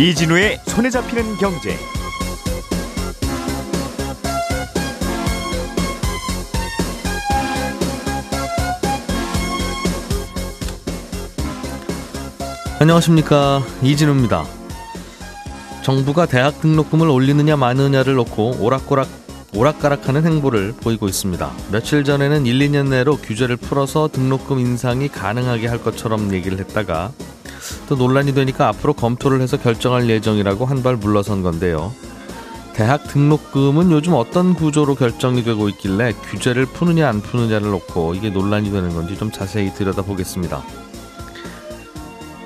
[0.00, 1.76] 이진우의 손에 잡히는 경제.
[12.78, 14.46] 안녕하십니까 이진우입니다.
[15.82, 19.06] 정부가 대학 등록금을 올리느냐 마느냐를 놓고 오락가락
[19.54, 21.52] 오락가락하는 행보를 보이고 있습니다.
[21.70, 27.12] 며칠 전에는 1, 2년 내로 규제를 풀어서 등록금 인상이 가능하게 할 것처럼 얘기를 했다가
[27.88, 31.92] 또 논란이 되니까 앞으로 검토를 해서 결정할 예정이라고 한 발 물러선 건데요.
[32.74, 38.70] 대학 등록금은 요즘 어떤 구조로 결정이 되고 있길래 규제를 푸느냐 안 푸느냐를 놓고 이게 논란이
[38.70, 40.62] 되는 건지 좀 자세히 들여다보겠습니다.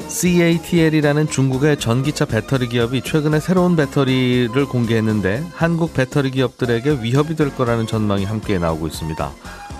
[0.08, 7.86] CATL이라는 중국의 전기차 배터리 기업이 최근에 새로운 배터리를 공개했는데 한국 배터리 기업들에게 위협이 될 거라는
[7.86, 9.32] 전망이 함께 나오고 있습니다.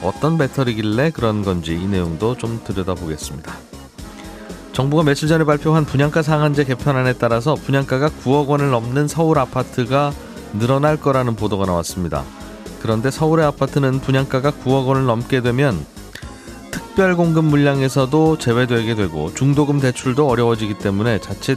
[0.02, 3.73] 어떤 배터리길래 그런 건지 이 내용도 좀 들여다보겠습니다.
[4.74, 10.12] 정부가 며칠 전에 발표한 분양가 상한제 개편안에 따라서 분양가가 9억 원을 넘는 서울 아파트가
[10.52, 12.24] 늘어날 거라는 보도가 나왔습니다.
[12.82, 15.86] 그런데 서울의 아파트는 분양가가 9억 원을 넘게 되면
[16.72, 21.56] 특별 공급 물량에서도 제외되게 되고 중도금 대출도 어려워지기 때문에 자칫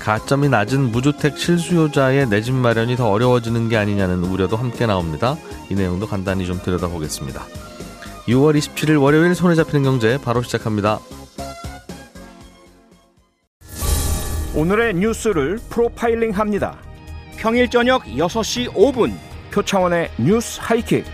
[0.00, 5.36] 가점이 낮은 무주택 실수요자의 내 집 마련이 더 어려워지는 게 아니냐는 우려도 함께 나옵니다.
[5.70, 7.40] 이 내용도 간단히 좀 들여다보겠습니다.
[8.26, 10.98] 6월 27일 월요일 손에 잡히는 경제 바로 시작합니다.
[14.58, 16.76] 오늘의 뉴스를 프로파일링 합니다.
[17.36, 19.16] 평일 저녁 6시 5분
[19.52, 21.04] 표창원의 뉴스 하이킥.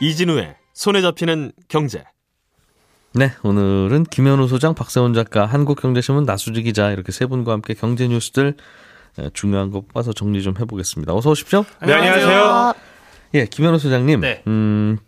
[0.00, 2.02] 이진우의 손에 잡히는 경제.
[3.14, 8.56] 네, 오늘은 김현우 소장, 박세훈 작가, 한국경제신문 나수지 기자 이렇게 세 분과 함께 경제 뉴스들
[9.34, 11.14] 중요한 거 뽑아서 정리 좀 해보겠습니다.
[11.14, 11.64] 어서 오십시오.
[11.86, 12.87] 네, 안녕하세요.
[13.34, 14.20] 예, 김현우 소장님.
[14.20, 14.42] 네.
[14.46, 14.98] 음,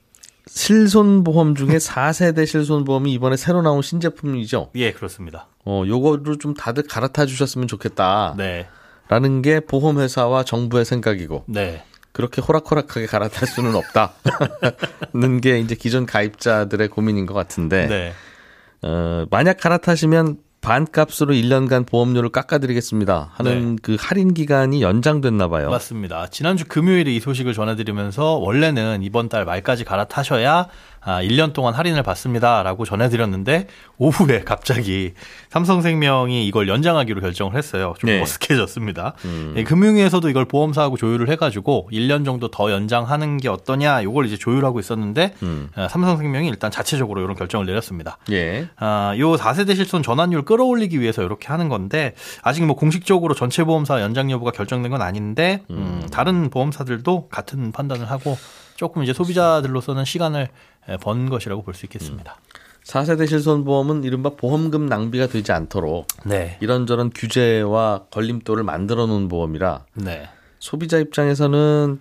[0.47, 4.71] 실손보험 중에 4세대 실손보험이 이번에 새로 나온 신제품이죠.
[4.75, 5.49] 예, 그렇습니다.
[5.65, 8.35] 어, 요거를 좀 다들 갈아타 주셨으면 좋겠다.
[8.37, 8.69] 네.
[9.09, 11.45] 라는 게 보험회사와 정부의 생각이고.
[11.49, 11.85] 네.
[12.13, 18.13] 그렇게 호락호락하게 갈아탈 수는 없다는 게 이제 기존 가입자들의 고민인 것 같은데 네.
[18.83, 23.83] 어, 만약 갈아타시면 반값으로 1년간 보험료를 깎아드리겠습니다 하는 네.
[23.83, 25.71] 그 할인 기간이 연장됐나 봐요.
[25.71, 26.27] 맞습니다.
[26.29, 30.69] 지난주 금요일에 이 소식을 전해드리면서 원래는 이번 달 말까지 갈아타셔야
[31.03, 35.15] 아, 1년 동안 할인을 받습니다라고 전해드렸는데 오후에 갑자기
[35.49, 37.95] 삼성생명이 이걸 연장하기로 결정을 했어요.
[37.99, 38.21] 좀 네.
[38.21, 39.15] 어색해졌습니다.
[39.25, 39.55] 음.
[39.57, 44.79] 예, 금융위에서도 이걸 보험사하고 조율을 해가지고 1년 정도 더 연장하는 게 어떠냐 이걸 이제 조율하고
[44.79, 45.71] 있었는데 음.
[45.75, 48.19] 아, 삼성생명이 일단 자체적으로 이런 결정을 내렸습니다.
[48.31, 48.69] 예.
[48.77, 54.01] 아, 요 4세대 실손 전환율 끌어올리기 위해서 이렇게 하는 건데 아직 뭐 공식적으로 전체 보험사
[54.01, 58.37] 연장 여부가 결정된 건 아닌데 음, 다른 보험사들도 같은 판단을 하고
[58.75, 60.49] 조금 이제 소비자들로서는 시간을
[60.89, 62.37] 에, 번 것이라고 볼 수 있겠습니다.
[62.83, 66.57] 4세대 실손보험은 이른바 보험금 낭비가 되지 않도록 네.
[66.61, 70.29] 이런저런 규제와 걸림돌을 만들어 놓은 보험이라 네.
[70.59, 72.01] 소비자 입장에서는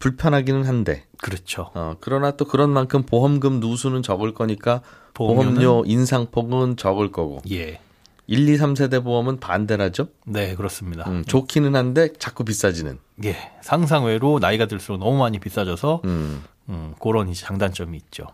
[0.00, 1.70] 불편하기는 한데 그렇죠.
[1.74, 4.80] 어, 그러나 또 그런 만큼 보험금 누수는 적을 거니까
[5.14, 5.54] 보험료는?
[5.54, 7.80] 보험료 인상폭은 적을 거고 예.
[8.26, 10.08] 1, 2, 3세대 보험은 반대라죠.
[10.24, 11.08] 네, 그렇습니다.
[11.10, 12.98] 음, 좋기는 한데 자꾸 비싸지는.
[13.24, 13.36] 예.
[13.60, 18.26] 상상외로 나이가 들수록 너무 많이 비싸져서 음, 음, 그런 이제 장단점이 있죠.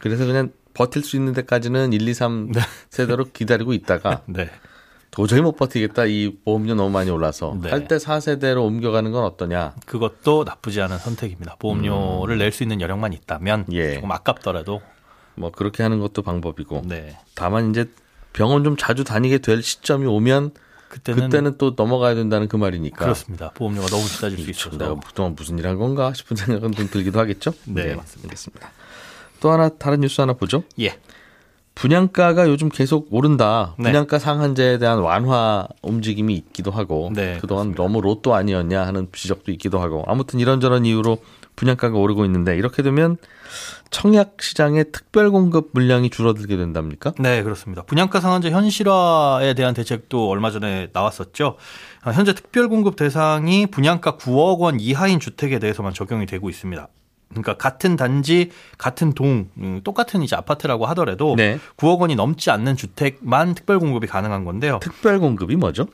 [0.00, 2.52] 그래서 그냥 버틸 수 있는 데까지는 1, 2, 3
[2.90, 4.48] 세대로 기다리고 있다가 네.
[5.10, 6.04] 도저히 못 버티겠다.
[6.06, 7.70] 이 보험료 너무 많이 올라서 네.
[7.70, 9.74] 할때 4세대로 옮겨가는 건 어떠냐.
[9.86, 11.56] 그것도 나쁘지 않은 선택입니다.
[11.58, 13.94] 보험료를 낼수 있는 여력만 있다면 예.
[13.94, 14.80] 조금 아깝더라도
[15.34, 16.82] 뭐 그렇게 하는 것도 방법이고.
[16.84, 17.18] 네.
[17.34, 17.90] 다만 이제
[18.32, 20.52] 병원 좀 자주 다니게 될 시점이 오면
[20.88, 22.96] 그때는, 그때는 또 넘어가야 된다는 그 말이니까.
[22.98, 23.50] 그렇습니다.
[23.54, 24.76] 보험료가 너무 비싸질 수 참, 있어서.
[24.76, 27.52] 내가 그동안 무슨 일 한 건가 싶은 생각은 좀 들기도 하겠죠.
[27.64, 28.28] 네, 맞습니다.
[28.28, 28.70] 알겠습니다.
[29.40, 30.64] 또 하나 다른 뉴스 하나 보죠.
[30.80, 30.98] 예.
[31.78, 33.74] 분양가가 요즘 계속 오른다.
[33.78, 33.84] 네.
[33.84, 39.78] 분양가 상한제에 대한 완화 움직임이 있기도 하고 네, 그동안 너무 로또 아니었냐 하는 지적도 있기도
[39.78, 41.18] 하고 아무튼 이런저런 이유로
[41.54, 43.16] 분양가가 오르고 있는데 이렇게 되면
[43.90, 47.14] 청약 시장의 특별 공급 물량이 줄어들게 된답니까?
[47.18, 47.82] 네, 그렇습니다.
[47.82, 51.56] 분양가 상한제 현실화에 대한 대책도 얼마 전에 나왔었죠.
[52.02, 56.88] 아, 현재 특별 공급 대상이 분양가 9억 원 이하인 주택에 대해서만 적용이 되고 있습니다.
[57.30, 61.58] 그러니까 같은 단지, 같은 동, 음, 똑같은 이제 아파트라고 하더라도 네.
[61.76, 64.78] 9억 원이 넘지 않는 주택만 특별 공급이 가능한 건데요.
[64.80, 65.86] 특별 공급이 뭐죠?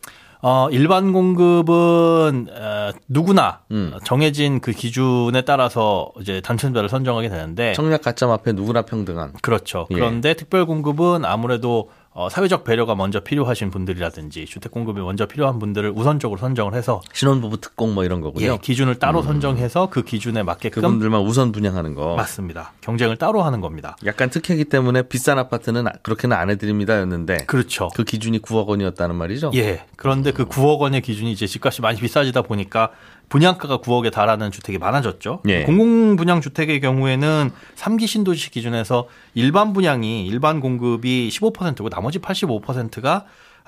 [0.46, 3.94] 어, 일반 공급은 어, 누구나 음.
[4.04, 9.32] 정해진 그 기준에 따라서 이제 당첨자를 선정하게 되는데 청약 가점 앞에 누구나 평등한.
[9.40, 9.86] 그렇죠.
[9.90, 9.94] 예.
[9.94, 15.90] 그런데 특별 공급은 아무래도 어, 사회적 배려가 먼저 필요하신 분들이라든지 주택 공급이 먼저 필요한 분들을
[15.96, 18.52] 우선적으로 선정을 해서 신혼부부 특공 뭐 이런 거고요.
[18.52, 22.14] 예, 기준을 따로 선정해서 그 기준에 맞게끔 그분들만 우선 분양하는 거.
[22.14, 22.72] 맞습니다.
[22.82, 23.96] 경쟁을 따로 하는 겁니다.
[24.06, 27.88] 약간 특혜기 때문에 비싼 아파트는 그렇게는 안 해드립니다였는데 그렇죠.
[27.96, 29.50] 그 기준이 9억 원이었다는 말이죠.
[29.56, 29.84] 예.
[29.96, 32.92] 그런데 그 9억 원의 기준이 이제 집값이 많이 비싸지다 보니까
[33.34, 35.40] 분양가가 9억에 달하는 주택이 많아졌죠.
[35.48, 35.64] 예.
[35.64, 43.24] 공공 분양 주택의 경우에는 3기 신도시 기준에서 일반 분양이 일반 공급이 15%고 나머지 85%가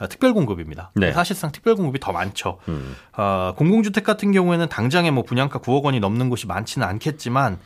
[0.09, 0.93] 특별 공급입니다.
[0.95, 1.13] 네.
[1.13, 2.59] 사실상 특별 공급이 더 많죠.
[2.69, 2.95] 음.
[3.17, 7.59] 어, 공공주택 같은 경우에는 당장에 뭐 분양가 9억 원이 넘는 곳이 많지는 않겠지만 아,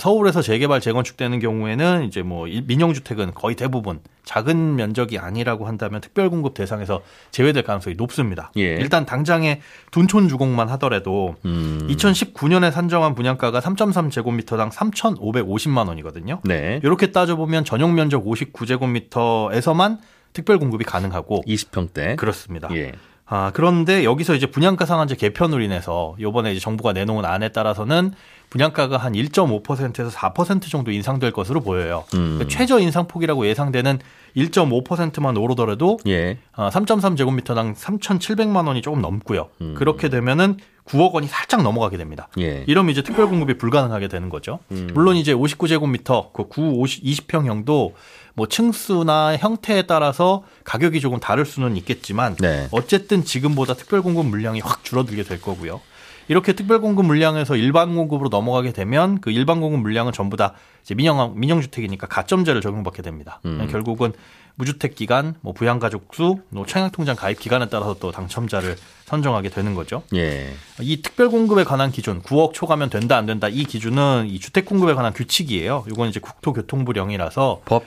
[0.00, 6.00] 서울에서 재개발 재건축되는 경우에는 이제 뭐 일- 민영 주택은 거의 대부분 작은 면적이 아니라고 한다면
[6.00, 8.50] 특별 공급 대상에서 제외될 가능성이 높습니다.
[8.56, 8.62] 예.
[8.76, 9.60] 일단 당장에
[9.90, 11.86] 둔촌 주공만 하더라도 음.
[11.90, 16.40] 2019년에 산정한 분양가가 3.3 제곱미터당 3,550만 원이거든요.
[16.44, 16.80] 네.
[16.82, 19.98] 이렇게 따져 보면 전용 면적 59제곱미터에서만
[20.32, 22.16] 특별 공급이 가능하고 20평대.
[22.16, 22.68] 그렇습니다.
[22.74, 22.92] 예.
[23.26, 28.12] 아, 그런데 여기서 이제 분양가 상한제 개편으로 인해서 요번에 이제 정부가 내놓은 안에 따라서는
[28.50, 32.04] 분양가가 한 1.5%에서 4% 정도 인상될 것으로 보여요.
[32.14, 32.38] 음.
[32.38, 33.98] 그러니까 최저 인상폭이라고 예상되는
[34.36, 36.38] 1.5%만 오르더라도 예.
[36.54, 39.48] 어, 3.3제곱미터당 3,700만 원이 조금 넘고요.
[39.60, 39.74] 음.
[39.76, 42.28] 그렇게 되면은 9억 원이 살짝 넘어가게 됩니다.
[42.38, 42.64] 예.
[42.66, 44.58] 이러면 이제 특별 공급이 불가능하게 되는 거죠.
[44.70, 44.90] 음.
[44.92, 47.92] 물론 이제 59제곱미터, 그 9, 50, 20평형도
[48.34, 52.68] 뭐 층수나 형태에 따라서 가격이 조금 다를 수는 있겠지만 네.
[52.72, 55.80] 어쨌든 지금보다 특별 공급 물량이 확 줄어들게 될 거고요.
[56.28, 60.94] 이렇게 특별 공급 물량에서 일반 공급으로 넘어가게 되면 그 일반 공급 물량은 전부 다 이제
[60.94, 63.40] 민영 민영 주택이니까 가점제를 적용받게 됩니다.
[63.44, 63.66] 음.
[63.70, 64.12] 결국은
[64.56, 69.48] 무주택 기간, 뭐 부양 가족 수, 뭐 청약 통장 가입 기간에 따라서 또 당첨자를 선정하게
[69.50, 70.02] 되는 거죠.
[70.14, 70.54] 예.
[70.80, 74.94] 이 특별 공급에 관한 기준 9억 초과면 된다 안 된다 이 기준은 이 주택 공급에
[74.94, 75.84] 관한 규칙이에요.
[75.90, 77.84] 이건 이제 국토교통부령이라서 법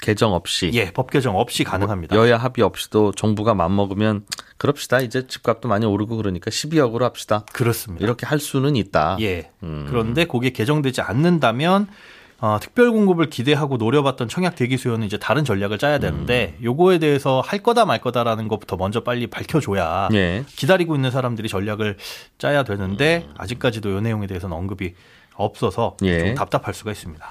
[0.00, 2.16] 개정 없이 예, 법 개정 없이 가능합니다.
[2.16, 4.24] 여야 합의 없이도 정부가 맘먹으면
[4.56, 5.00] 그럽시다.
[5.00, 7.44] 이제 집값도 많이 오르고 그러니까 12억으로 합시다.
[7.52, 8.04] 그렇습니다.
[8.04, 9.16] 이렇게 할 수는 있다.
[9.20, 9.50] 예.
[9.62, 9.86] 음.
[9.88, 11.88] 그런데 그게 개정되지 않는다면
[12.40, 16.64] 어, 특별 공급을 기대하고 노려봤던 청약 대기 수요는 이제 다른 전략을 짜야 되는데 음.
[16.64, 20.44] 요거에 대해서 할 거다 말 거다라는 것부터 먼저 빨리 밝혀줘야 예.
[20.46, 21.96] 기다리고 있는 사람들이 전략을
[22.38, 24.94] 짜야 되는데 아직까지도 요 내용에 대해서는 언급이
[25.34, 26.18] 없어서 예.
[26.20, 27.26] 좀 답답할 수가 있습니다.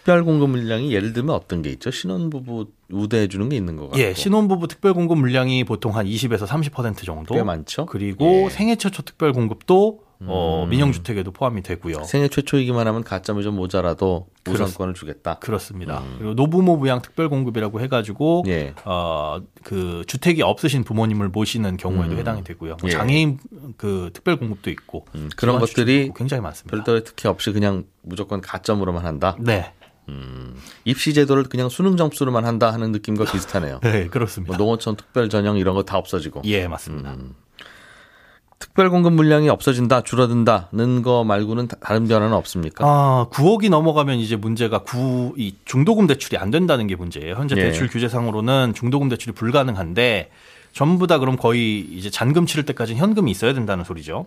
[0.00, 1.90] 특별 공급 물량이 예를 들면 어떤 게 있죠?
[1.90, 3.98] 신혼부부 우대해 주는 게 있는 것 같고.
[3.98, 7.34] 예, 신혼부부 특별 공급 물량이 보통 한 20에서 30% 정도.
[7.34, 7.84] 꽤 많죠.
[7.84, 8.48] 그리고 예.
[8.50, 10.70] 생애 최초 특별 공급도 어, 음.
[10.70, 12.04] 민영주택에도 포함이 되고요.
[12.04, 15.34] 생애 최초이기만 하면 가점이 좀 모자라도 우선권을 주겠다.
[15.38, 16.02] 그렇습니다.
[16.18, 18.50] 그리고 노부모 부양 특별 공급이라고 해가지고 음.
[18.50, 18.74] 예.
[18.84, 22.76] 어, 그 주택이 없으신 부모님을 모시는 경우에도 해당이 되고요.
[22.80, 22.92] 뭐 예.
[22.92, 23.38] 장애인
[23.76, 26.74] 그 특별 공급도 있고 음, 그런 것들이 있고 굉장히 많습니다.
[26.74, 29.36] 별도의 특혜 없이 그냥 무조건 가점으로만 한다.
[29.38, 29.72] 네,
[30.84, 33.80] 입시 제도를 그냥 수능 점수로만 한다 하는 느낌과 비슷하네요.
[33.84, 34.56] 네 그렇습니다.
[34.56, 37.12] 뭐 농어촌 특별 전형 이런 거 다 없어지고 예, 맞습니다.
[37.12, 37.34] 음.
[38.58, 42.84] 특별 공급 물량이 없어진다, 줄어든다는 거 말고는 다- 다른 변화는 없습니까?
[42.86, 47.36] 아, 9억이 넘어가면 이제 문제가 구, 이 중도금 대출이 안 된다는 게 문제예요.
[47.36, 47.62] 현재 예.
[47.62, 50.30] 대출 규제상으로는 중도금 대출이 불가능한데
[50.72, 54.26] 전부 다 그럼 거의 이제 잔금 치를 때까지는 현금이 있어야 된다는 소리죠.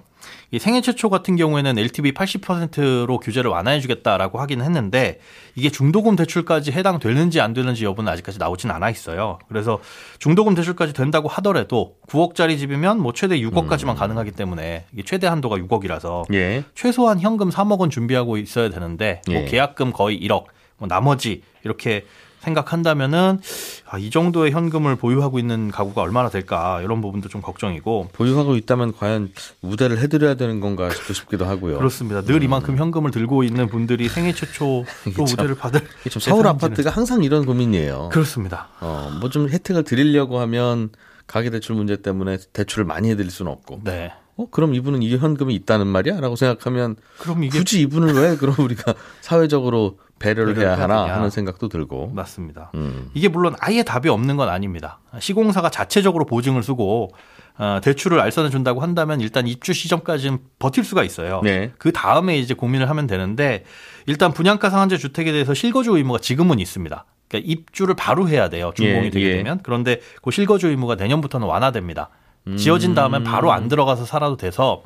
[0.52, 5.20] 이 생애 최초 같은 경우에는 LTV 80%로 규제를 완화해 주겠다라고 하기는 했는데
[5.56, 9.40] 이게 중도금 대출까지 해당되는지 안 되는지 여부는 아직까지 나오진 않아 있어요.
[9.48, 9.80] 그래서
[10.20, 16.34] 중도금 대출까지 된다고 하더라도 9억짜리 집이면 뭐 최대 6억까지만 가능하기 때문에 이게 최대 한도가 6억이라서
[16.34, 16.64] 예.
[16.76, 19.46] 최소한 현금 3억 원 준비하고 있어야 되는데 뭐 예.
[19.46, 20.46] 계약금 거의 1억,
[20.78, 22.06] 뭐 나머지 이렇게
[22.42, 23.40] 생각한다면은
[23.94, 28.94] 아, 이 정도의 현금을 보유하고 있는 가구가 얼마나 될까 이런 부분도 좀 걱정이고 보유하고 있다면
[28.98, 29.32] 과연
[29.62, 31.78] 우대를 해드려야 되는 건가 싶기도 하고요.
[31.78, 32.22] 그렇습니다.
[32.24, 37.22] 늘 이만큼 현금을 들고 있는 분들이 생애 최초로 참- 우대를 받을 좀 서울 아파트가 항상
[37.24, 38.10] 이런 고민이에요.
[38.12, 38.70] 그렇습니다.
[38.82, 40.90] 어, 뭐 좀 혜택을 드리려고 하면
[41.28, 43.82] 가계대출 문제 때문에 대출을 많이 해드릴 수는 없고.
[43.84, 44.12] 네.
[44.36, 46.20] 어, 그럼 이분은 이 현금이 있다는 말이야?
[46.20, 51.06] 라고 생각하면 그럼 이게 굳이 이분을 왜 그럼 우리가 사회적으로 배려를 해야 하나.
[51.06, 52.12] 하는 생각도 들고.
[52.14, 52.72] 맞습니다.
[52.76, 53.10] 음.
[53.14, 55.00] 이게 물론 아예 답이 없는 건 아닙니다.
[55.20, 57.12] 시공사가 자체적으로 보증을 쓰고
[57.58, 61.42] 어, 대출을 알선해 준다고 한다면 일단 입주 시점까지는 버틸 수가 있어요.
[61.44, 61.72] 네.
[61.78, 63.66] 그 다음에 이제 고민을 하면 되는데
[64.08, 67.06] 일단 분양가 상한제 주택에 대해서 실거주 의무가 지금은 있습니다.
[67.28, 68.72] 그러니까 입주를 바로 해야 돼요.
[68.76, 69.36] 준공이 예, 되게 예.
[69.38, 69.60] 되면.
[69.62, 72.10] 그런데 그 실거주 의무가 내년부터는 완화됩니다.
[72.58, 74.84] 지어진 다음엔 바로 안 들어가서 살아도 돼서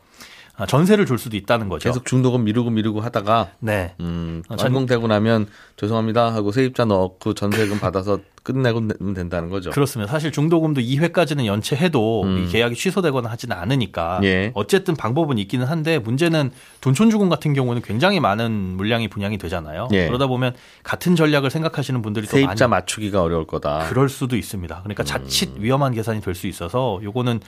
[0.60, 1.88] 아, 전세를 줄 수도 있다는 거죠.
[1.88, 3.94] 계속 중도금 미루고 미루고 하다가 네.
[4.00, 9.72] 음, 어, 전- 완공되고 나면 죄송합니다 하고 세입자 넣고 전세금 받아서 끝내고 된다는 거죠.
[9.72, 10.10] 그렇습니다.
[10.10, 12.38] 사실 중도금도 2회까지는 연체해도 음.
[12.38, 14.52] 이 계약이 취소되거나 하지는 않으니까 예.
[14.54, 19.90] 어쨌든 방법은 있기는 한데 문제는 돈촌주금 같은 경우는 굉장히 많은 물량이 분양이 되잖아요.
[19.92, 20.08] 예.
[20.08, 23.88] 그러다 보면 같은 전략을 생각하시는 분들이 세입자 또 많이 맞추기가 어려울 거다.
[23.90, 24.80] 그럴 수도 있습니다.
[24.82, 25.06] 그러니까 음.
[25.06, 27.40] 자칫 위험한 계산이 될 수 있어서 요거는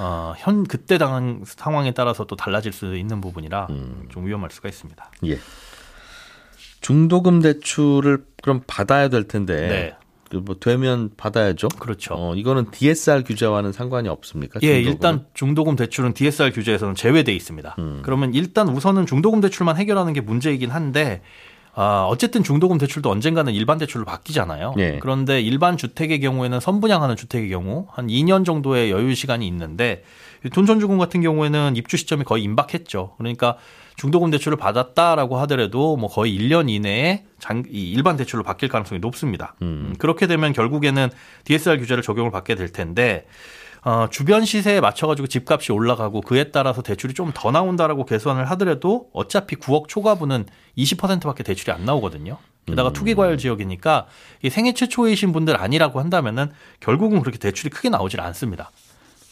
[0.00, 4.08] 어, 현 그때 당한 상황에 따라서 또 달라질 수 있는 부분이라 음.
[4.08, 5.10] 좀 위험할 수가 있습니다.
[5.26, 5.38] 예.
[6.80, 9.97] 중도금 대출을 그럼 받아야 될 텐데 네.
[10.36, 11.68] 뭐 되면 받아야죠.
[11.78, 12.14] 그렇죠.
[12.16, 14.60] 어, 이거는 DSR 규제와는 상관이 없습니까?
[14.62, 14.92] 예, 중도금은?
[14.92, 17.76] 일단 중도금 대출은 DSR 규제에서는 제외돼 있습니다.
[17.78, 18.00] 음.
[18.02, 21.22] 그러면 일단 우선은 중도금 대출만 해결하는 게 문제이긴 한데
[21.80, 24.74] 아, 어쨌든 중도금 대출도 언젠가는 일반 대출로 바뀌잖아요.
[24.78, 24.98] 예.
[25.00, 30.02] 그런데 일반 주택의 경우에는 선분양하는 주택의 경우 한 2년 정도의 여유 시간이 있는데
[30.52, 33.14] 돈전주금 같은 경우에는 입주 시점이 거의 임박했죠.
[33.18, 33.58] 그러니까
[33.98, 39.54] 중도금 대출을 받았다라고 하더라도 뭐 거의 1년 이내에 장, 이 일반 대출로 바뀔 가능성이 높습니다.
[39.60, 39.94] 음.
[39.98, 41.10] 그렇게 되면 결국에는
[41.44, 43.26] DSR 규제를 적용을 받게 될 텐데
[43.82, 49.56] 어, 주변 시세에 맞춰가지고 집값이 올라가고 그에 따라서 대출이 좀 더 나온다라고 계산을 하더라도 어차피
[49.56, 52.38] 9억 초과분은 20%밖에 대출이 안 나오거든요.
[52.66, 52.92] 게다가 음.
[52.92, 54.06] 투기과열 지역이니까
[54.42, 56.50] 이 생애 최초이신 분들 아니라고 한다면은
[56.80, 58.70] 결국은 그렇게 대출이 크게 나오질 않습니다.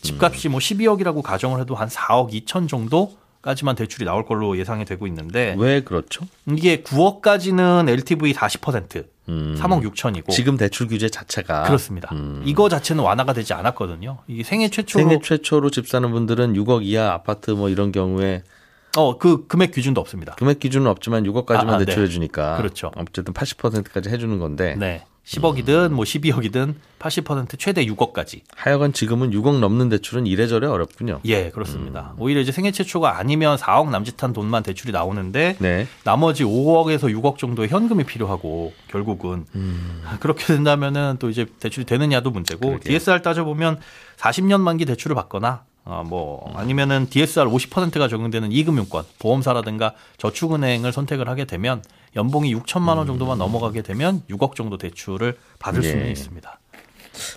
[0.03, 5.07] 집값이 뭐 12억이라고 가정을 해도 한 4억 2천 정도 까지만 대출이 나올 걸로 예상이 되고
[5.07, 6.27] 있는데 왜 그렇죠?
[6.47, 9.57] 이게 9억까지는 LTV 40% 음.
[9.57, 12.09] 3억 6천이고 지금 대출 규제 자체가 그렇습니다.
[12.11, 12.43] 음.
[12.45, 14.19] 이거 자체는 완화가 되지 않았거든요.
[14.27, 18.43] 이게 생애 최초로 생애 최초로 집 사는 분들은 6억 이하 아파트 뭐 이런 경우에
[18.97, 20.35] 어, 그 금액 기준도 없습니다.
[20.35, 22.63] 금액 기준은 없지만 6억까지만 아, 아, 대출해 주니까 네.
[22.63, 22.91] 그렇죠.
[22.97, 24.75] 어쨌든 80%까지 해 주는 건데.
[24.77, 25.05] 네.
[25.27, 28.43] 10억이든 뭐 12억이든 80% 최대 6억까지.
[28.55, 31.21] 하여간 지금은 6억 넘는 대출은 이래저래 어렵군요.
[31.25, 32.13] 예, 그렇습니다.
[32.17, 32.23] 음.
[32.23, 35.89] 오히려 이제 생애 최초가 아니면 4억 남짓한 돈만 대출이 나오는데 네.
[36.05, 40.03] 나머지 5억에서 6억 정도의 현금이 필요하고 결국은 음.
[40.21, 42.89] 그렇게 된다면은 또 이제 대출이 되느냐도 문제고 그러게.
[42.89, 43.81] DSR 따져 보면
[44.19, 51.45] 40년 만기 대출을 받거나 어, 뭐 아니면은 DSR 50%가 적용되는 이금융권, 보험사라든가 저축은행을 선택을 하게
[51.45, 51.83] 되면
[52.17, 55.89] 연봉이 6천만 원 정도만 넘어가게 되면 6억 정도 대출을 받을 예.
[55.89, 56.59] 수는 있습니다.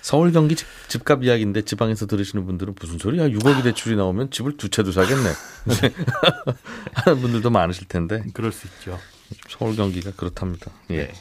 [0.02, 3.30] 서울 경기 집, 값 이야기인데 지방에서 들으시는 분들은 무슨 소리야?
[3.30, 5.30] 6억이 대출이 나오면 집을 두 채도 사겠네.
[6.96, 8.24] 하는 분들도 많으실 텐데.
[8.34, 9.00] 그럴 수 있죠.
[9.48, 10.72] 서울 경기가 그렇답니다.
[10.92, 11.12] 예.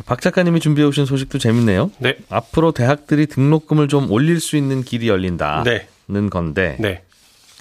[0.00, 0.04] 네.
[0.06, 1.90] 박 작가님이 준비해 오신 소식도 재밌네요.
[1.98, 2.16] 네.
[2.30, 5.64] 앞으로 대학들이 등록금을 좀 올릴 수 있는 길이 열린다는
[6.08, 6.28] 네.
[6.30, 6.76] 건데.
[6.80, 7.02] 네.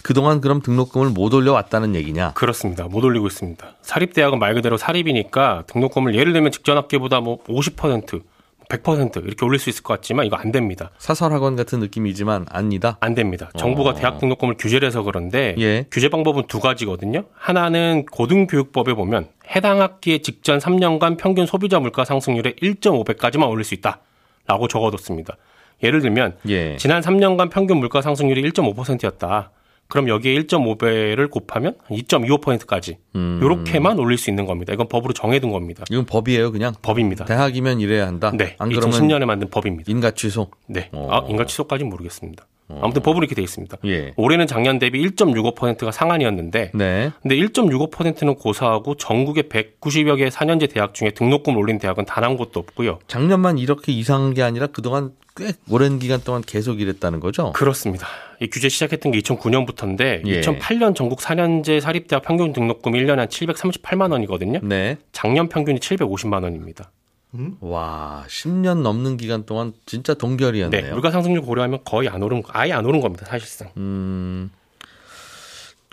[0.02, 2.34] 그동안 그럼 등록금을 못 올려왔다는 얘기냐?
[2.34, 2.86] 그렇습니다.
[2.86, 3.76] 못 올리고 있습니다.
[3.82, 8.22] 사립대학은 말 그대로 사립이니까 등록금을 예를 들면 직전 학기보다 뭐 50%,
[8.70, 10.92] 100% 이렇게 올릴 수 있을 것 같지만 이거 안 됩니다.
[11.00, 12.98] 사설학원 같은 느낌이지만 아니다.
[13.02, 13.50] 안 됩니다.
[13.58, 13.94] 정부가 어.
[13.96, 15.86] 대학 등록금을 규제를 해서 그런데 예.
[15.92, 17.26] 규제 방법은 두 가지거든요.
[17.34, 24.68] 하나는 고등교육법에 보면 해당 학기의 직전 3년간 평균 소비자 물가 상승률의 1.5배까지만 올릴 수 있다라고
[24.70, 25.36] 적어뒀습니다.
[25.82, 26.78] 예를 들면 예.
[26.78, 29.52] 지난 3년간 평균 물가 상승률이 1.5%였다.
[29.90, 33.40] 그럼 여기에 1.5배를 곱하면 2.25%까지 음.
[33.42, 34.72] 요렇게만 올릴 수 있는 겁니다.
[34.72, 35.84] 이건 법으로 정해둔 겁니다.
[35.90, 36.74] 이건 법이에요, 그냥?
[36.82, 37.26] 법입니다.
[37.26, 38.32] 대학이면 이래야 한다.
[38.36, 38.56] 네.
[38.60, 39.92] 안 그러면 2010년에 만든 법입니다.
[39.92, 40.52] 인가 취소.
[40.68, 40.90] 네.
[40.94, 41.08] 어.
[41.12, 42.46] 아, 인가 취소까지는 모르겠습니다.
[42.68, 42.82] 어.
[42.84, 43.78] 아무튼 법으로 이렇게 돼 있습니다.
[43.86, 44.14] 예.
[44.16, 47.12] 올해는 작년 대비 1.65%가 상한이었는데, 네.
[47.24, 52.60] 근데 1.65%는 고사하고 전국의 190여 개 4년제 대학 중에 등록금 올린 대학은 단 한 곳도
[52.60, 53.00] 없고요.
[53.08, 57.54] 작년만 이렇게 이상한 게 아니라 그동안 꽤 오랜 기간 동안 계속 이랬다는 거죠?
[57.54, 58.08] 그렇습니다.
[58.42, 60.42] 이 규제 시작했던 게 2009년부터인데 예.
[60.42, 64.60] 2008년 전국 4년제 사립대학 평균 등록금 1년에 한 738만 원이거든요.
[64.64, 64.98] 네.
[65.14, 66.92] 작년 평균이 750만 원입니다.
[67.36, 67.56] 음?
[67.62, 70.82] 와, 10년 넘는 기간 동안 진짜 동결이었네요.
[70.82, 73.70] 네, 물가 상승률 고려하면 거의 안 오른 아예 안 오른 겁니다, 사실상.
[73.78, 74.50] 음.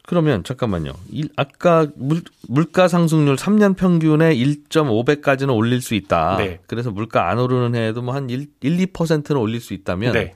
[0.06, 0.92] 그러면 잠깐만요.
[1.10, 6.36] 일, 아까 물, 물가 상승률 3년 평균에 1.5배까지는 올릴 수 있다.
[6.38, 6.60] 네.
[6.66, 10.34] 그래서 물가 안 오르는 해에도 뭐 한 1, 1, 2%는 올릴 수 있다면 네.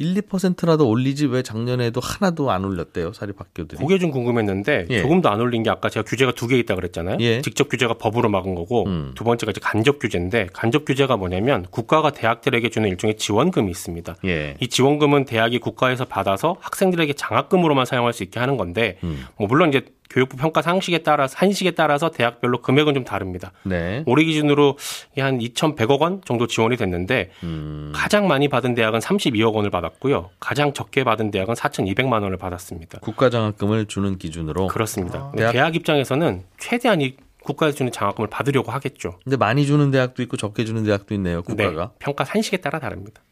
[0.00, 3.80] 1, 2%라도 올리지 왜 작년에도 하나도 안 올렸대요 사립 학교들이?
[3.80, 5.00] 그게 좀 궁금했는데 예.
[5.02, 7.16] 조금도 안 올린 게 아까 제가 규제가 두 개 있다 그랬잖아요.
[7.20, 7.42] 예.
[7.42, 9.12] 직접 규제가 법으로 막은 거고 음.
[9.14, 14.16] 두 번째가 이제 간접 규제인데 간접 규제가 뭐냐면 국가가 대학들에게 주는 일종의 지원금이 있습니다.
[14.24, 14.54] 예.
[14.60, 19.26] 이 지원금은 대학이 국가에서 받아서 학생들에게 장학금으로만 사용할 수 있게 하는 건데 음.
[19.36, 23.52] 뭐 물론 이제 교육부 평가 상식에 따라서 한식에 따라서 대학별로 금액은 좀 다릅니다.
[23.64, 24.02] 네.
[24.06, 24.76] 올해 기준으로
[25.18, 27.92] 한 2,100억 원 정도 지원이 됐는데 음.
[27.94, 30.30] 가장 많이 받은 대학은 32억 원을 받았고요.
[30.40, 33.00] 가장 적게 받은 대학은 4,200만 원을 받았습니다.
[33.00, 35.18] 국가 장학금을 주는 기준으로 그렇습니다.
[35.18, 35.32] 아.
[35.36, 35.52] 대학...
[35.52, 39.18] 대학 입장에서는 최대한 이 국가에서 주는 장학금을 받으려고 하겠죠.
[39.24, 41.42] 근데 많이 주는 대학도 있고 적게 주는 대학도 있네요.
[41.42, 41.86] 국가가.
[41.86, 43.22] 네, 평가 산식에 따라 다릅니다.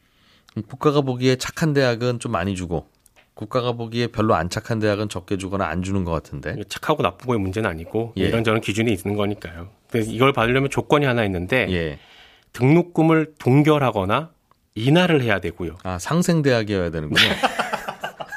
[0.68, 2.88] 국가가 보기에 착한 대학은 좀 많이 주고
[3.36, 6.56] 국가가 보기에 별로 안 착한 대학은 적게 주거나 안 주는 것 같은데.
[6.70, 8.22] 착하고 나쁘고의 문제는 아니고 예.
[8.22, 9.68] 이런저런 기준이 있는 거니까요.
[9.90, 11.98] 그래서 이걸 받으려면 조건이 하나 있는데 예.
[12.54, 14.30] 등록금을 동결하거나
[14.74, 15.76] 인하를 해야 되고요.
[15.82, 17.20] 아, 상생 대학이어야 되는군요.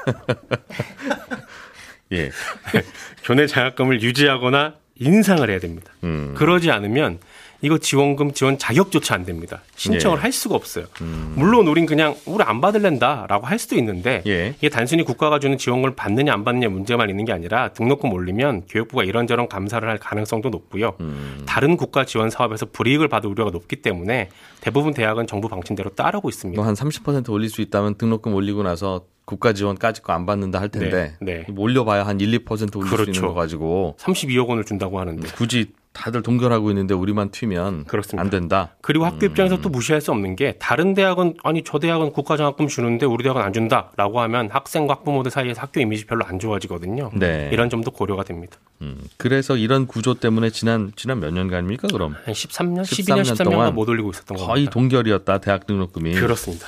[2.11, 2.29] 예.
[3.23, 5.93] 교내 장학금을 유지하거나 인상을 해야 됩니다.
[6.03, 6.33] 음.
[6.35, 7.19] 그러지 않으면
[7.61, 9.61] 이거 지원금 지원 자격조차 안 됩니다.
[9.75, 10.21] 신청을 예.
[10.21, 10.85] 할 수가 없어요.
[11.01, 11.33] 음.
[11.35, 14.53] 물론 우린 그냥 우리 안 받을랜다라고 할 수도 있는데 예.
[14.57, 19.03] 이게 단순히 국가가 주는 지원금을 받느냐 안 받느냐 문제만 있는 게 아니라 등록금 올리면 교육부가
[19.03, 20.95] 이런저런 감사를 할 가능성도 높고요.
[21.01, 21.43] 음.
[21.45, 24.29] 다른 국가 지원 사업에서 불이익을 받을 우려가 높기 때문에
[24.61, 26.61] 대부분 대학은 정부 방침대로 따르고 있습니다.
[26.61, 31.43] 한30% 올릴 수 있다면 등록금 올리고 나서 국가 지원까지 거 안 받는다 할 텐데 네,
[31.45, 31.45] 네.
[31.55, 33.13] 올려봐야 한 1, 2% 올릴 그렇죠.
[33.13, 38.21] 수 있는 거 가지고 32억 원을 준다고 하는데 굳이 다들 동결하고 있는데 우리만 튀면 그렇습니다.
[38.21, 38.75] 안 된다.
[38.81, 39.31] 그리고 학교 음.
[39.31, 43.41] 입장에서 또 무시할 수 없는 게 다른 대학은 아니 저 대학은 국가장학금 주는데 우리 대학은
[43.41, 47.11] 안 준다라고 하면 학생과 학부모들 사이에서 학교 이미지 별로 안 좋아지거든요.
[47.15, 47.49] 네.
[47.51, 48.57] 이런 점도 고려가 됩니다.
[48.81, 49.01] 음.
[49.17, 52.15] 그래서 이런 구조 때문에 지난 지난 몇 년간입니까 그럼?
[52.23, 54.47] 한 13년, 12년, 13년 동안 못 올리고 있었던 거예요.
[54.47, 56.13] 거의 동결이었다 대학 등록금이.
[56.13, 56.67] 그렇습니다.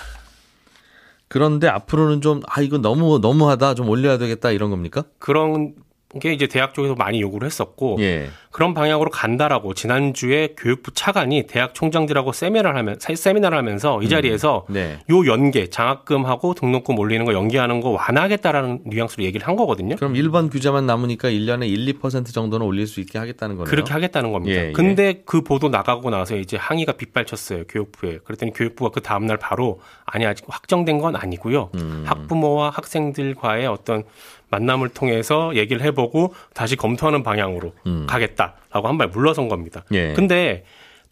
[1.27, 5.03] 그런데 앞으로는 좀 아 이거 너무 너무하다 좀 올려야 되겠다 이런 겁니까?
[5.19, 5.73] 그런
[6.19, 8.29] 게 이제 대학 쪽에서 많이 요구를 했었고 예.
[8.51, 14.73] 그런 방향으로 간다라고 지난주에 교육부 차관이 대학 총장들하고 세미나를 하면 세미나를 하면서 이 자리에서 음.
[14.73, 14.99] 네.
[15.09, 19.95] 요 연계 장학금하고 등록금 올리는 거 연계하는 거 완화하겠다라는 뉘앙스로 얘기를 한 거거든요.
[19.95, 23.69] 그럼 1번 규제만 남으니까 1년에 1, 2% 정도는 올릴 수 있게 하겠다는 거네요.
[23.71, 24.61] 그렇게 하겠다는 겁니다.
[24.61, 24.71] 예, 예.
[24.73, 27.63] 근데 그 보도 나가고 나서 이제 항의가 빗발쳤어요.
[27.69, 28.19] 교육부에.
[28.25, 31.69] 그랬더니 교육부가 그 다음 날 바로 아니 아직 확정된 건 아니고요.
[31.75, 32.03] 음.
[32.05, 34.03] 학부모와 학생들과의 어떤
[34.51, 38.05] 만남을 통해서 얘기를 해보고 다시 검토하는 방향으로 음.
[38.07, 39.83] 가겠다라고 한 발 물러선 겁니다.
[39.93, 40.13] 예.
[40.13, 40.63] 근데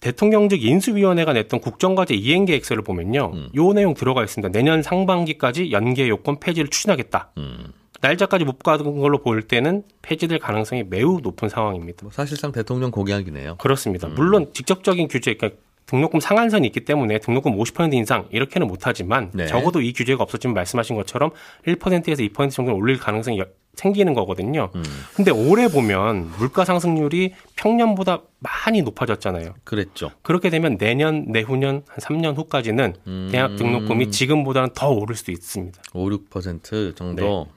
[0.01, 3.49] 대통령직 인수위원회가 냈던 국정과제 이행 계획서를 보면요, 음.
[3.55, 4.49] 요 내용 들어가 있습니다.
[4.51, 7.31] 내년 상반기까지 연계 요건 폐지를 추진하겠다.
[7.37, 7.73] 음.
[8.01, 12.03] 날짜까지 못 가는 걸로 볼 때는 폐지될 가능성이 매우 높은 상황입니다.
[12.03, 13.55] 뭐 사실상 대통령 공약이네요.
[13.57, 14.07] 그렇습니다.
[14.07, 14.15] 음.
[14.15, 19.47] 물론 직접적인 규제, 그러니까 등록금 상한선이 있기 때문에 등록금 50% 인상 이렇게는 못하지만 네.
[19.47, 21.31] 적어도 이 규제가 없었지만 말씀하신 것처럼
[21.65, 23.41] 1%에서 2% 정도 올릴 가능성이
[23.73, 24.69] 생기는 거거든요.
[24.75, 24.83] 음.
[25.15, 29.55] 근데 올해 보면 물가 상승률이 평년보다 많이 높아졌잖아요.
[29.63, 30.11] 그랬죠.
[30.21, 33.29] 그렇게 되면 내년, 내후년 한 3년 후까지는 음.
[33.31, 35.81] 대학 등록금이 지금보다는 더 오를 수도 있습니다.
[35.93, 37.47] 5, 6% 정도.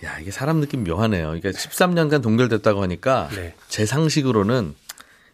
[0.00, 0.06] 네.
[0.08, 1.36] 야, 이게 사람 느낌 묘하네요.
[1.36, 3.54] 이게 13년간 동결됐다고 하니까 네.
[3.68, 4.74] 제 상식으로는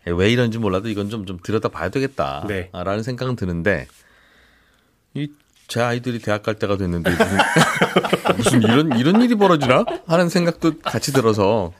[0.06, 2.44] 왜 이런지 몰라도 이건 좀, 좀 들여다 봐야 되겠다.
[2.48, 2.70] 네.
[2.72, 3.86] 라는 생각은 드는데,
[5.14, 5.28] 이,
[5.68, 7.38] 제 아이들이 대학 갈 때가 됐는데, 무슨,
[8.36, 9.84] 무슨 이런, 이런 일이 벌어지나?
[10.06, 11.72] 하는 생각도 같이 들어서,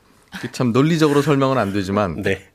[0.51, 2.49] 참 논리적으로 설명은 안 되지만, 네.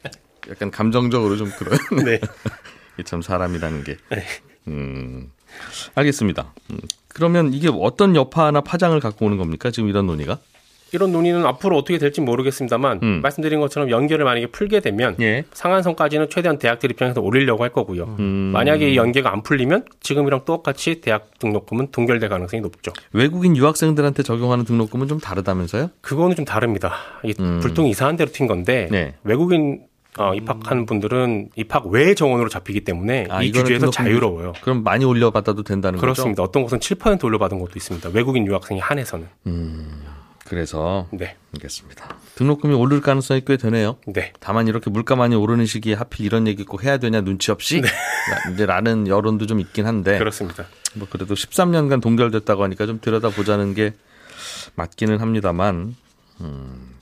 [0.50, 1.78] 약간 감정적으로 좀 그런.
[2.04, 2.20] 네.
[3.04, 3.96] 참 사람이라는 게.
[4.10, 4.24] 네.
[4.66, 5.30] 음,
[5.94, 6.52] 알겠습니다.
[6.70, 6.78] 음,
[7.08, 9.70] 그러면 이게 어떤 여파나 파장을 갖고 오는 겁니까?
[9.70, 10.38] 지금 이런 논의가?
[10.92, 13.20] 이런 논의는 앞으로 어떻게 될지 모르겠습니다만 음.
[13.22, 15.44] 말씀드린 것처럼 연계를 만약에 풀게 되면 예.
[15.52, 18.16] 상한선까지는 최대한 대학들 입장에서 올리려고 할 거고요.
[18.18, 18.24] 음.
[18.52, 22.92] 만약에 이 연계가 안 풀리면 지금이랑 똑같이 대학 등록금은 동결될 가능성이 높죠.
[23.12, 25.90] 외국인 유학생들한테 적용하는 등록금은 좀 다르다면서요?
[26.00, 26.94] 그거는 좀 다릅니다.
[27.24, 27.60] 이 음.
[27.60, 29.14] 불똥 이상한 대로 튄 건데 네.
[29.24, 29.82] 외국인
[30.18, 34.52] 어, 입학한 분들은 입학 외 정원으로 잡히기 때문에 아, 이 규제에서 자유로워요.
[34.62, 36.42] 그럼 많이 올려받아도 된다는 그렇습니다.
[36.42, 36.48] 거죠?
[36.48, 38.10] 어떤 곳은 7% 올려받은 것도 있습니다.
[38.12, 39.28] 외국인 유학생이 한해서는.
[39.46, 40.02] 음.
[40.48, 41.36] 그래서 네.
[41.54, 42.16] 알겠습니다.
[42.36, 43.98] 등록금이 오를 가능성이 꽤 되네요.
[44.06, 44.32] 네.
[44.40, 47.88] 다만 이렇게 물가 많이 오르는 시기에 하필 이런 얘기 꼭 해야 되냐 눈치 없이 네.
[48.52, 50.64] 이제 라는 여론도 좀 있긴 한데 그렇습니다.
[50.94, 53.92] 뭐 그래도 13년간 동결됐다고 하니까 좀 들여다 보자는 게
[54.74, 55.94] 맞기는 합니다만
[56.40, 56.94] 음,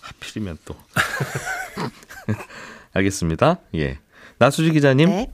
[0.00, 0.74] 하필이면 또
[2.94, 3.58] 알겠습니다.
[3.74, 3.98] 예.
[4.38, 5.08] 나수지 기자님.
[5.08, 5.30] 네.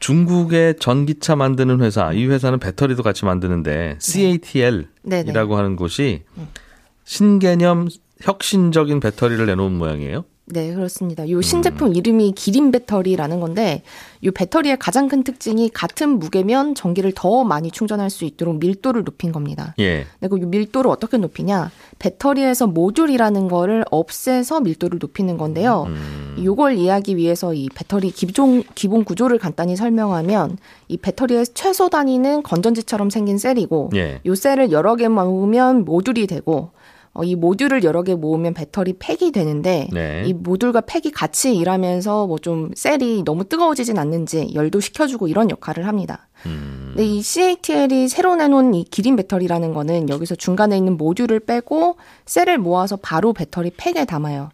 [0.00, 5.24] 중국의 전기차 만드는 회사, 이 회사는 배터리도 같이 만드는데 CATL이라고 네.
[5.24, 5.54] 네, 네.
[5.54, 6.46] 하는 곳이 음.
[7.08, 7.88] 신개념
[8.20, 10.26] 혁신적인 배터리를 내놓은 모양이에요.
[10.44, 11.28] 네, 그렇습니다.
[11.30, 11.94] 요 신제품 음.
[11.94, 13.82] 이름이 기린 배터리라는 건데,
[14.24, 19.32] 요 배터리의 가장 큰 특징이 같은 무게면 전기를 더 많이 충전할 수 있도록 밀도를 높인
[19.32, 19.74] 겁니다.
[19.78, 20.04] 예.
[20.20, 21.70] 근데 그 밀도를 어떻게 높이냐?
[21.98, 25.84] 배터리에서 모듈이라는 거를 없애서 밀도를 높이는 건데요.
[25.88, 26.36] 음.
[26.42, 33.10] 요걸 이해하기 위해서 이 배터리 기존 기본 구조를 간단히 설명하면 이 배터리의 최소 단위는 건전지처럼
[33.10, 34.20] 생긴 셀이고, 예.
[34.24, 36.70] 요 셀을 여러 개 모으면 모듈이 되고,
[37.18, 40.22] 어, 이 모듈을 여러 개 모으면 배터리 팩이 되는데 네.
[40.24, 45.88] 이 모듈과 팩이 같이 일하면서 뭐 좀 셀이 너무 뜨거워지진 않는지 열도 식혀주고 이런 역할을
[45.88, 46.28] 합니다.
[46.46, 46.92] 음.
[46.94, 52.58] 근데 이 CATL이 새로 내놓은 이 기린 배터리라는 거는 여기서 중간에 있는 모듈을 빼고 셀을
[52.58, 54.50] 모아서 바로 배터리 팩에 담아요.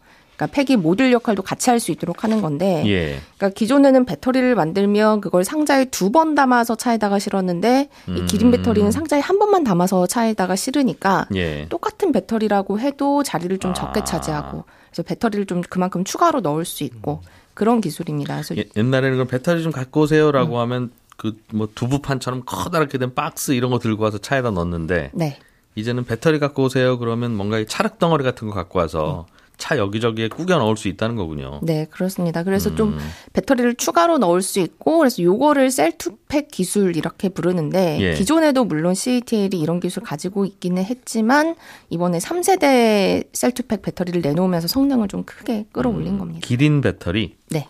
[0.46, 3.20] 그러니까 팩이 모듈 역할도 같이 할 수 있도록 하는 건데, 예.
[3.37, 8.16] 그러니까 기존에는 배터리를 만들면 그걸 상자에 두 번 담아서 차에다가 실었는데 음.
[8.16, 11.66] 이 기린 배터리는 상자에 한 번만 담아서 차에다가 실으니까 예.
[11.68, 14.04] 똑같은 배터리라고 해도 자리를 좀 적게 아.
[14.04, 17.20] 차지하고, 그래서 배터리를 좀 그만큼 추가로 넣을 수 있고.
[17.54, 18.35] 그런 기술입니다.
[18.35, 20.61] 그래서 예, 옛날에는 그럼 배터리 좀 갖고 오세요라고 음.
[20.61, 25.38] 하면 그 뭐 두부판처럼 커다랗게 된 박스 이런 거 들고 와서 차에다 넣는데 네.
[25.76, 29.33] 이제는 배터리 갖고 오세요 그러면 뭔가 찰흙 덩어리 같은 거 갖고 와서 음.
[29.56, 31.60] 차 여기저기에 꾸겨 넣을 수 있다는 거군요.
[31.62, 32.42] 네, 그렇습니다.
[32.42, 32.76] 그래서 음.
[32.76, 32.98] 좀
[33.32, 38.14] 배터리를 추가로 넣을 수 있고 그래서 요거를 셀투팩 기술 이렇게 부르는데 예.
[38.14, 41.54] 기존에도 물론 CATL이 이런 기술 가지고 있기는 했지만
[41.90, 46.18] 이번에 3세대 셀투팩 배터리를 내놓으면서 성능을 좀 크게 끌어올린 음.
[46.18, 46.40] 겁니다.
[46.42, 47.36] 기린 배터리?
[47.50, 47.68] 네.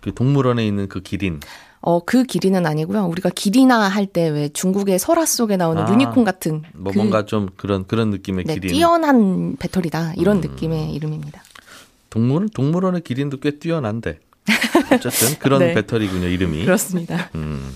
[0.00, 1.40] 그 동물원에 있는 그 기린.
[1.84, 3.04] 어, 그 길이는 아니고요.
[3.06, 7.26] 우리가 길이나 할 때 왜 중국의 설화 속에 나오는 아, 유니콘 같은 뭐 그, 뭔가
[7.26, 8.72] 좀 그런 그런 느낌의 네, 기린.
[8.72, 10.14] 뛰어난 배터리다.
[10.16, 10.40] 이런 음.
[10.42, 11.42] 느낌의 이름입니다.
[12.10, 14.20] 동물 동물원의 기린도 꽤 뛰어난데.
[14.92, 15.74] 어쨌든 그런 네.
[15.74, 16.64] 배터리군요, 이름이.
[16.64, 17.30] 그렇습니다.
[17.34, 17.72] 음.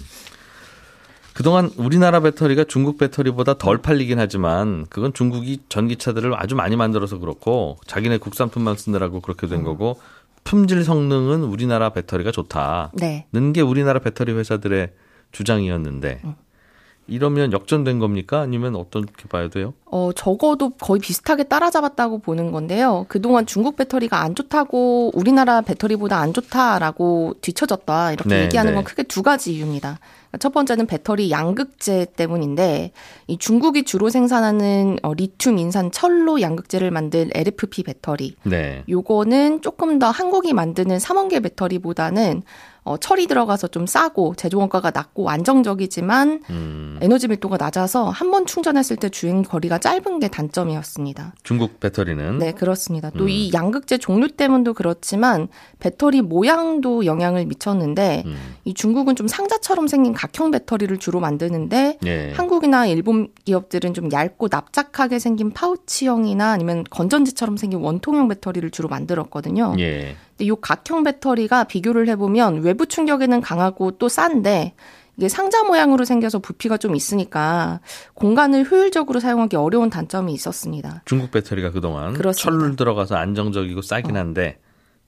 [1.32, 7.76] 그동안 우리나라 배터리가 중국 배터리보다 덜 팔리긴 하지만 그건 중국이 전기차들을 아주 많이 만들어서 그렇고
[7.86, 9.64] 자기네 국산품만 쓰느라고 그렇게 된 음.
[9.64, 10.00] 거고
[10.46, 12.92] 품질 성능은 우리나라 배터리가 좋다.
[12.94, 13.26] 네.
[13.32, 14.92] 는게 우리나라 배터리 회사들의
[15.32, 16.34] 주장이었는데 음.
[17.08, 18.40] 이러면 역전된 겁니까?
[18.40, 19.74] 아니면 어떻게 봐야 돼요?
[19.84, 23.06] 어, 적어도 거의 비슷하게 따라잡았다고 보는 건데요.
[23.08, 28.12] 그동안 중국 배터리가 안 좋다고 우리나라 배터리보다 안 좋다라고 뒤쳐졌다.
[28.12, 28.88] 이렇게 네, 얘기하는 건 네.
[28.90, 29.98] 크게 두 가지 이유입니다.
[30.38, 32.92] 첫 번째는 배터리 양극재 때문인데
[33.26, 38.36] 이 중국이 주로 생산하는 어, 리튬 인산 철로 양극재를 만든 LFP 배터리.
[38.44, 38.84] 네.
[38.88, 42.42] 요거는 조금 더 한국이 만드는 삼원계 배터리보다는
[42.86, 46.98] 어, 철이 들어가서 좀 싸고 제조 원가가 낮고 안정적이지만 음.
[47.02, 51.34] 에너지 밀도가 낮아서 한 번 충전했을 때 주행 거리가 짧은 게 단점이었습니다.
[51.42, 53.10] 중국 배터리는 네 그렇습니다.
[53.10, 53.54] 또이 음.
[53.54, 58.36] 양극재 종류 때문도 그렇지만 배터리 모양도 영향을 미쳤는데 음.
[58.64, 62.32] 이 중국은 좀 상자처럼 생긴 각형 배터리를 주로 만드는데 네.
[62.34, 69.74] 한국이나 일본 기업들은 좀 얇고 납작하게 생긴 파우치형이나 아니면 건전지처럼 생긴 원통형 배터리를 주로 만들었거든요.
[69.76, 70.16] 네.
[70.36, 74.74] 근데 이 각형 배터리가 비교를 해보면 외부 충격에는 강하고 또 싼데
[75.16, 77.80] 이게 상자 모양으로 생겨서 부피가 좀 있으니까
[78.14, 81.02] 공간을 효율적으로 사용하기 어려운 단점이 있었습니다.
[81.06, 82.66] 중국 배터리가 그동안 그렇습니다.
[82.66, 84.20] 철 들어가서 안정적이고 싸긴 어.
[84.20, 84.58] 한데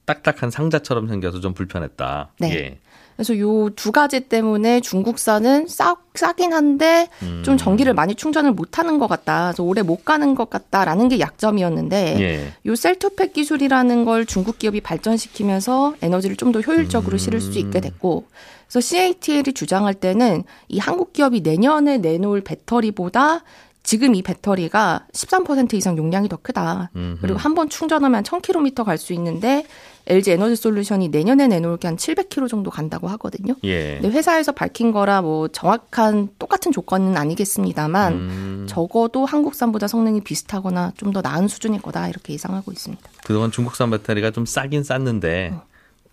[0.09, 2.31] 딱딱한 상자처럼 생겨서 좀 불편했다.
[2.41, 2.55] 네.
[2.55, 2.79] 예.
[3.17, 7.43] 그래서 요 두 가지 때문에 중국산은 싸, 싸긴 한데 음.
[7.45, 9.49] 좀 전기를 많이 충전을 못 하는 것 같다.
[9.49, 12.53] 그래서 오래 못 가는 것 같다라는 게 약점이었는데 예.
[12.67, 17.19] 요 셀투팩 기술이라는 걸 중국 기업이 발전시키면서 에너지를 좀 더 효율적으로 음.
[17.19, 18.25] 실을 수 있게 됐고
[18.69, 23.43] 그래서 CATL이 주장할 때는 이 한국 기업이 내년에 내놓을 배터리보다
[23.83, 26.91] 지금 이 배터리가 13% 이상 용량이 더 크다.
[26.95, 27.19] 음흠.
[27.23, 29.65] 그리고 한 번 충전하면 1000km 갈 수 있는데
[30.07, 33.55] LG 에너지 솔루션이 내년에 내놓을 게 한 700km 정도 간다고 하거든요.
[33.65, 33.99] 예.
[34.01, 38.67] 근데 회사에서 밝힌 거라 뭐 정확한 똑같은 조건은 아니겠습니다만 음.
[38.69, 43.03] 적어도 한국산보다 성능이 비슷하거나 좀 더 나은 수준일 거다 이렇게 예상하고 있습니다.
[43.25, 45.63] 그동안 중국산 배터리가 좀 싸긴 쌌는데 어.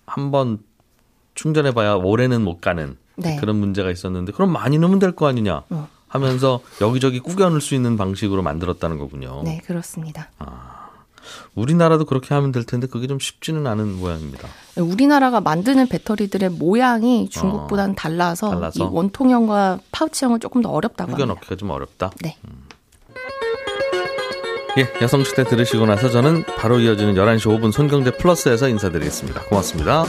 [0.06, 0.60] 한번
[1.34, 3.36] 충전해봐야 올해는 못 가는 네.
[3.38, 5.64] 그런 문제가 있었는데 그럼 많이 넣으면 될 거 아니냐.
[5.70, 5.88] 어.
[6.16, 9.42] 하면서 여기저기 꾸겨 넣을 수 있는 방식으로 만들었다는 거군요.
[9.44, 10.30] 네, 그렇습니다.
[10.40, 10.90] 아,
[11.54, 14.48] 우리나라도 그렇게 하면 될 텐데 그게 좀 쉽지는 않은 모양입니다.
[14.76, 21.12] 네, 우리나라가 만드는 배터리들의 모양이 중국보다는 어, 달라서, 달라서, 이 원통형과 파우치형은 조금 더 어렵다고
[21.12, 22.12] 꾸겨 넣기가 좀 어렵다.
[22.22, 22.38] 네.
[22.48, 22.66] 음.
[24.78, 29.44] 예, 여성시대 들으시고 나서 저는 바로 이어지는 11시 5분 손경제 플러스에서 인사드리겠습니다.
[29.44, 30.06] 고맙습니다.